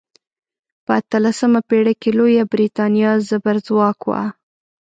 [0.85, 4.21] په اتلسمه پیړۍ کې لویه بریتانیا زبرځواک وه.